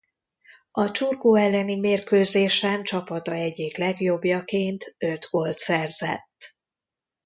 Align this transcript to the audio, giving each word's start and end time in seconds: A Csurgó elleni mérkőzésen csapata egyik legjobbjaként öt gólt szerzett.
A 0.71 0.91
Csurgó 0.91 1.35
elleni 1.35 1.75
mérkőzésen 1.79 2.83
csapata 2.83 3.31
egyik 3.33 3.77
legjobbjaként 3.77 4.95
öt 4.97 5.27
gólt 5.31 5.57
szerzett. 5.57 6.55